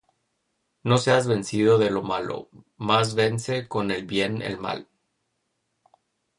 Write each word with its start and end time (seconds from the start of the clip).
No 0.81 0.97
seas 0.97 1.27
vencido 1.27 1.77
de 1.77 1.91
lo 1.91 2.01
malo; 2.01 2.49
mas 2.75 3.13
vence 3.13 3.67
con 3.67 3.91
el 3.91 4.03
bien 4.03 4.41
el 4.41 4.57
mal. 4.57 4.89